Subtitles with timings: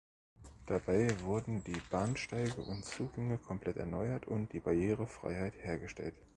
[0.65, 6.15] Dabei wurden die Bahnsteige und Zugänge komplett erneuert und die Barrierefreiheit hergestellt.